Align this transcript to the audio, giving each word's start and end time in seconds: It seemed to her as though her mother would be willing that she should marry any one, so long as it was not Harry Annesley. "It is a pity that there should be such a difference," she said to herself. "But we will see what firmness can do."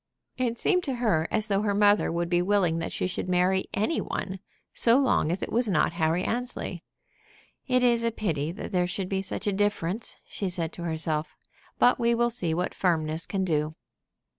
It 0.35 0.57
seemed 0.57 0.83
to 0.85 0.95
her 0.95 1.27
as 1.29 1.45
though 1.45 1.61
her 1.61 1.75
mother 1.75 2.11
would 2.11 2.27
be 2.27 2.41
willing 2.41 2.79
that 2.79 2.91
she 2.91 3.05
should 3.05 3.29
marry 3.29 3.65
any 3.71 4.01
one, 4.01 4.39
so 4.73 4.97
long 4.97 5.31
as 5.31 5.43
it 5.43 5.51
was 5.51 5.69
not 5.69 5.91
Harry 5.93 6.23
Annesley. 6.23 6.83
"It 7.67 7.83
is 7.83 8.03
a 8.03 8.09
pity 8.09 8.51
that 8.51 8.71
there 8.71 8.87
should 8.87 9.09
be 9.09 9.21
such 9.21 9.45
a 9.45 9.53
difference," 9.53 10.17
she 10.25 10.49
said 10.49 10.73
to 10.73 10.81
herself. 10.85 11.35
"But 11.77 11.99
we 11.99 12.15
will 12.15 12.31
see 12.31 12.51
what 12.55 12.73
firmness 12.73 13.27
can 13.27 13.45
do." 13.45 13.75